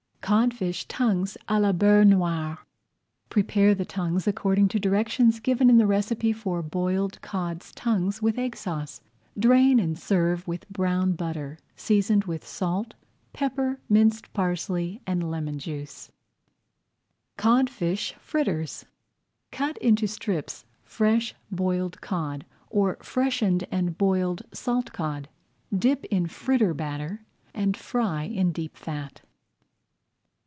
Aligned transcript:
CODFISH 0.23 0.85
TONGUES 0.87 1.35
À 1.49 1.59
LA 1.59 1.73
BEURRE 1.73 2.05
NOIR 2.05 2.59
Prepare 3.29 3.75
the 3.75 3.83
tongues 3.83 4.27
according 4.27 4.69
to 4.69 4.79
directions 4.79 5.41
[Page 5.41 5.47
104] 5.47 5.51
given 5.51 5.69
in 5.69 5.77
the 5.77 5.87
recipe 5.91 6.31
for 6.31 6.61
Boiled 6.61 7.19
Cods' 7.21 7.73
Tongues 7.73 8.21
with 8.21 8.37
Egg 8.37 8.55
Sauce. 8.55 9.01
Drain 9.37 9.77
and 9.77 9.99
serve 9.99 10.47
with 10.47 10.69
brown 10.69 11.13
butter, 11.13 11.57
seasoned 11.75 12.25
with 12.25 12.47
salt, 12.47 12.93
pepper, 13.33 13.79
minced 13.89 14.31
parsley, 14.31 15.01
and 15.05 15.29
lemon 15.29 15.59
juice. 15.59 16.11
CODFISH 17.35 18.13
FRITTERS 18.13 18.85
Cut 19.51 19.77
into 19.79 20.07
strips 20.07 20.63
fresh 20.85 21.35
boiled 21.51 21.99
cod, 21.99 22.45
or 22.69 22.97
freshened 23.01 23.65
and 23.69 23.97
boiled 23.97 24.43
salt 24.53 24.93
cod. 24.93 25.27
Dip 25.77 26.05
in 26.05 26.25
fritter 26.27 26.73
batter 26.73 27.25
and 27.53 27.75
fry 27.75 28.23
in 28.23 28.53
deep 28.53 28.77
fat. 28.77 29.21